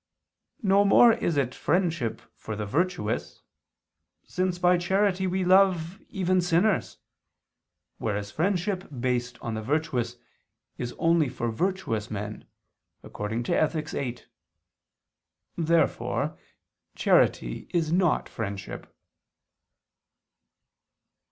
[0.63, 3.43] No more is it friendship for the virtuous,
[4.25, 6.97] since by charity we love even sinners,
[7.99, 10.15] whereas friendship based on the virtuous
[10.75, 12.45] is only for virtuous men
[13.03, 13.89] (Ethic.
[13.91, 14.17] viii).
[15.55, 16.35] Therefore
[16.95, 18.91] charity is not friendship.